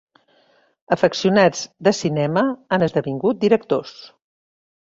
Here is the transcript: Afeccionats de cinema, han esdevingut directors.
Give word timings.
Afeccionats 0.95 1.61
de 1.89 1.95
cinema, 1.97 2.45
han 2.77 2.87
esdevingut 2.89 3.41
directors. 3.47 3.97